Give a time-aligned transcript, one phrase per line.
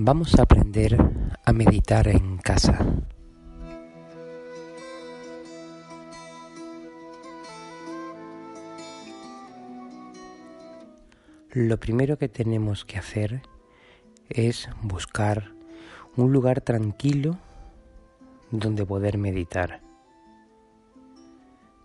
[0.00, 0.96] Vamos a aprender
[1.44, 2.78] a meditar en casa.
[11.50, 13.42] Lo primero que tenemos que hacer
[14.28, 15.50] es buscar
[16.16, 17.36] un lugar tranquilo
[18.52, 19.80] donde poder meditar.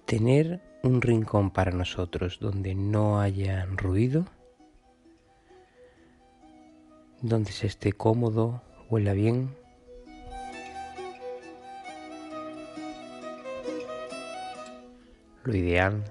[0.05, 4.27] Tener un rincón para nosotros donde no haya ruido
[7.23, 9.55] donde se esté cómodo, huela bien.
[15.43, 16.03] Lo ideal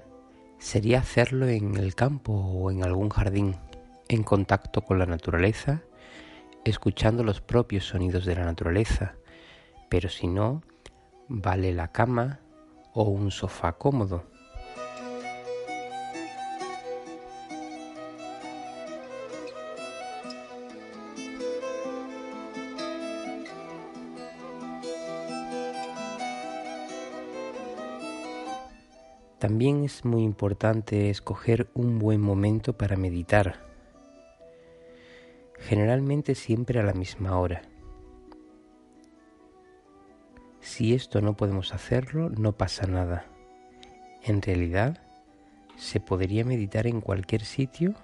[0.59, 3.57] sería hacerlo en el campo o en algún jardín,
[4.09, 5.83] en contacto con la naturaleza,
[6.65, 9.17] escuchando los propios sonidos de la naturaleza,
[9.91, 10.63] pero si no,
[11.29, 12.41] vale la cama
[12.95, 14.32] o un sofá cómodo.
[29.43, 33.57] También es muy importante escoger un buen momento para meditar,
[35.59, 37.63] generalmente siempre a la misma hora.
[40.61, 43.27] Si esto no podemos hacerlo, no pasa nada.
[44.23, 45.03] En realidad,
[45.77, 47.97] se podría meditar en cualquier sitio,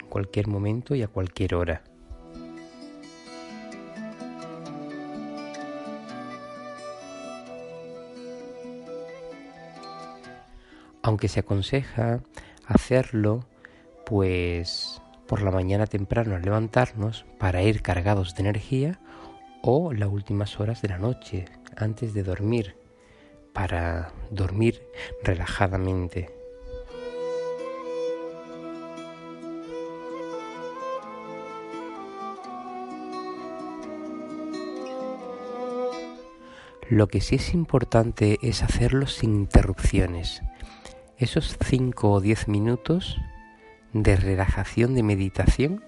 [0.00, 1.84] en cualquier momento y a cualquier hora.
[11.02, 12.20] Aunque se aconseja
[12.66, 13.46] hacerlo
[14.06, 19.00] pues por la mañana temprano al levantarnos para ir cargados de energía
[19.62, 21.44] o las últimas horas de la noche
[21.76, 22.76] antes de dormir
[23.52, 24.82] para dormir
[25.22, 26.39] relajadamente.
[36.90, 40.42] Lo que sí es importante es hacerlo sin interrupciones,
[41.18, 43.16] esos 5 o 10 minutos
[43.92, 45.84] de relajación, de meditación,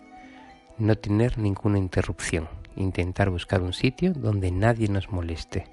[0.79, 5.67] no tener ninguna interrupción, intentar buscar un sitio donde nadie nos moleste.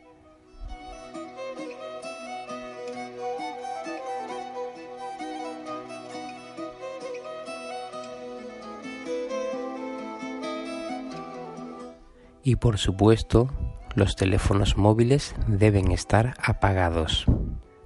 [12.43, 13.51] Y por supuesto,
[13.99, 17.25] los teléfonos móviles deben estar apagados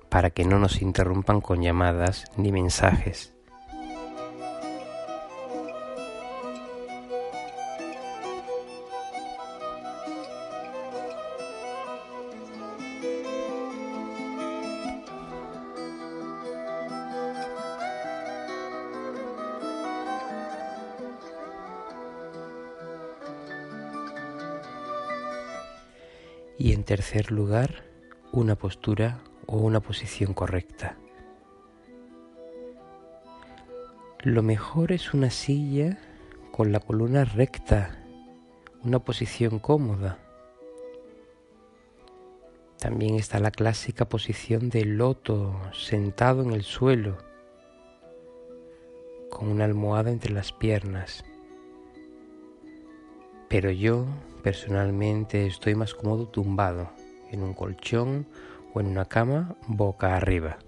[0.10, 3.34] para que no nos interrumpan con llamadas ni mensajes.
[26.64, 27.84] Y en tercer lugar,
[28.32, 30.96] una postura o una posición correcta.
[34.22, 36.00] Lo mejor es una silla
[36.54, 38.02] con la columna recta,
[38.82, 40.20] una posición cómoda.
[42.80, 47.18] También está la clásica posición de loto sentado en el suelo,
[49.30, 51.26] con una almohada entre las piernas.
[53.50, 54.06] Pero yo
[54.44, 56.92] personalmente estoy más cómodo tumbado
[57.32, 58.28] en un colchón
[58.74, 60.60] o en una cama boca arriba.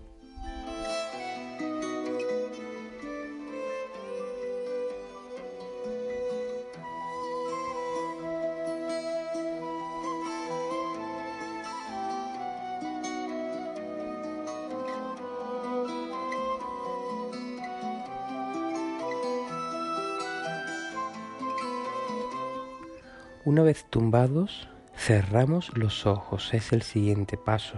[23.45, 27.77] Una vez tumbados, cerramos los ojos, es el siguiente paso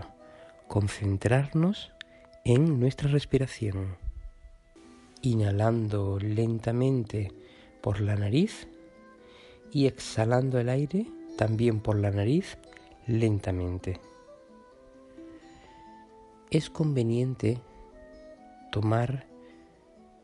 [0.69, 1.91] concentrarnos
[2.45, 3.97] en nuestra respiración,
[5.21, 7.33] inhalando lentamente
[7.81, 8.69] por la nariz
[9.69, 11.05] y exhalando el aire
[11.37, 12.57] también por la nariz
[13.05, 13.99] lentamente.
[16.49, 17.59] Es conveniente
[18.71, 19.27] tomar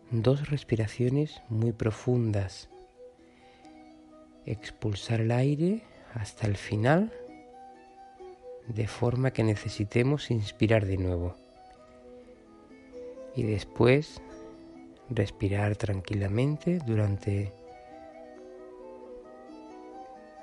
[0.09, 2.69] dos respiraciones muy profundas,
[4.45, 5.81] expulsar el aire
[6.13, 7.11] hasta el final
[8.67, 11.35] de forma que necesitemos inspirar de nuevo
[13.35, 14.21] y después
[15.09, 17.51] respirar tranquilamente durante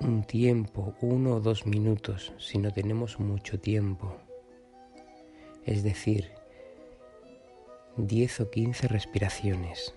[0.01, 4.17] un tiempo, uno o dos minutos, si no tenemos mucho tiempo.
[5.65, 6.31] Es decir,
[7.97, 9.93] 10 o 15 respiraciones.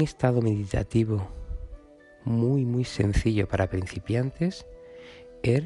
[0.00, 1.28] Estado meditativo
[2.24, 4.66] muy muy sencillo para principiantes
[5.42, 5.64] es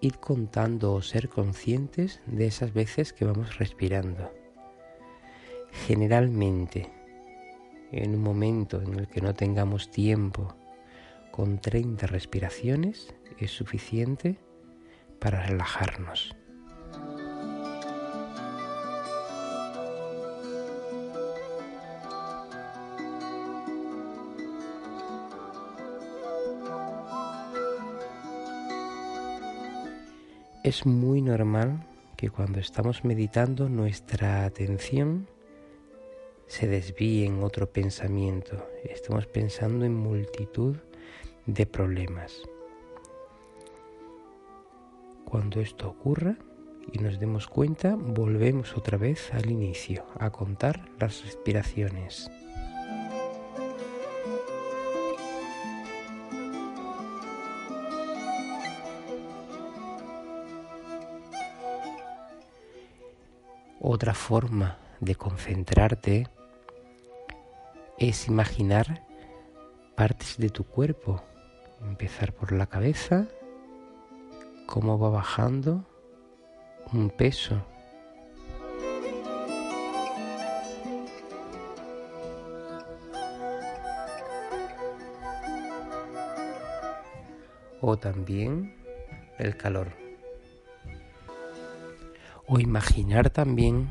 [0.00, 4.32] ir contando o ser conscientes de esas veces que vamos respirando.
[5.86, 6.90] Generalmente,
[7.92, 10.54] en un momento en el que no tengamos tiempo,
[11.30, 14.38] con 30 respiraciones es suficiente
[15.18, 16.34] para relajarnos.
[30.66, 31.86] Es muy normal
[32.16, 35.28] que cuando estamos meditando nuestra atención
[36.48, 38.66] se desvíe en otro pensamiento.
[38.82, 40.74] Estamos pensando en multitud
[41.46, 42.42] de problemas.
[45.24, 46.36] Cuando esto ocurra
[46.92, 52.28] y nos demos cuenta, volvemos otra vez al inicio, a contar las respiraciones.
[63.88, 66.26] Otra forma de concentrarte
[67.98, 69.06] es imaginar
[69.94, 71.22] partes de tu cuerpo.
[71.80, 73.28] Empezar por la cabeza,
[74.66, 75.84] cómo va bajando
[76.92, 77.64] un peso.
[87.80, 88.74] O también
[89.38, 90.05] el calor
[92.48, 93.90] o imaginar también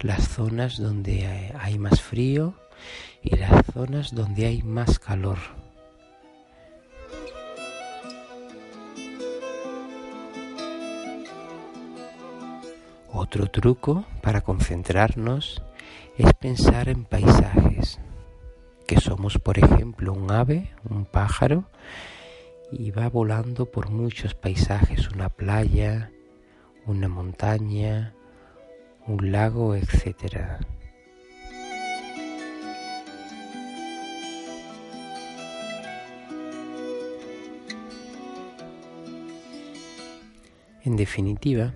[0.00, 2.54] las zonas donde hay más frío
[3.22, 5.38] y las zonas donde hay más calor.
[13.12, 15.62] Otro truco para concentrarnos
[16.18, 18.00] es pensar en paisajes,
[18.86, 21.64] que somos por ejemplo un ave, un pájaro,
[22.72, 26.10] y va volando por muchos paisajes, una playa,
[26.86, 28.14] una montaña,
[29.06, 30.58] un lago, etc.
[40.84, 41.72] En definitiva,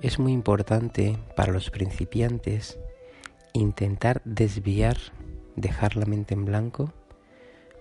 [0.00, 2.78] es muy importante para los principiantes
[3.52, 4.96] intentar desviar,
[5.56, 6.92] dejar la mente en blanco,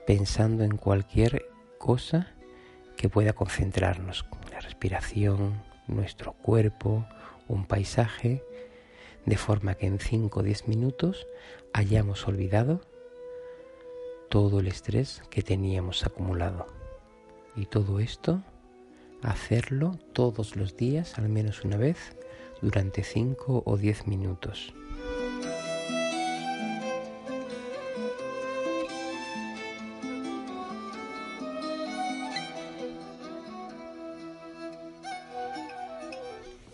[0.05, 1.45] pensando en cualquier
[1.77, 2.27] cosa
[2.97, 7.05] que pueda concentrarnos, la respiración, nuestro cuerpo,
[7.47, 8.43] un paisaje,
[9.25, 11.27] de forma que en 5 o 10 minutos
[11.73, 12.81] hayamos olvidado
[14.29, 16.65] todo el estrés que teníamos acumulado.
[17.55, 18.41] Y todo esto,
[19.21, 22.15] hacerlo todos los días, al menos una vez,
[22.61, 24.73] durante 5 o 10 minutos.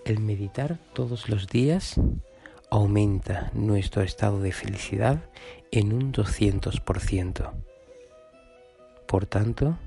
[0.07, 1.99] El meditar todos los días
[2.69, 5.29] aumenta nuestro estado de felicidad
[5.69, 7.51] en un 200%.
[9.05, 9.77] Por tanto,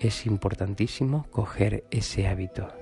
[0.00, 2.81] es importantísimo coger ese hábito.